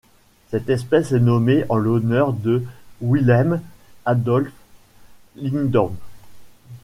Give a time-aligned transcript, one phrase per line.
[0.49, 2.63] Cette espèce est nommée en l'honneur de
[3.01, 3.61] Wilhelm
[4.03, 4.51] Adolf
[5.35, 5.93] Lindholm.